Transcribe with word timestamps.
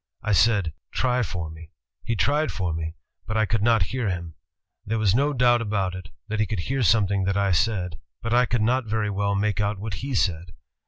I 0.23 0.31
said: 0.31 0.73
'Try 0.91 1.21
for 1.21 1.51
me.' 1.51 1.69
He 2.03 2.15
tried 2.15 2.51
for 2.51 2.73
me, 2.73 2.95
but 3.27 3.37
I 3.37 3.45
could 3.45 3.61
not 3.61 3.83
hear 3.93 4.09
him. 4.09 4.33
There 4.83 4.97
was 4.97 5.13
no 5.13 5.31
doubt 5.31 5.61
about 5.61 5.93
it, 5.93 6.09
that 6.27 6.39
he 6.39 6.47
could 6.47 6.61
hear 6.61 6.81
something 6.81 7.25
that 7.25 7.37
I 7.37 7.51
said, 7.51 7.99
but 8.23 8.33
I 8.33 8.47
could 8.47 8.63
not 8.63 8.85
very 8.87 9.11
well 9.11 9.35
make 9.35 9.61
out 9.61 9.77
what 9.77 9.93
he 10.01 10.15
said. 10.15 10.53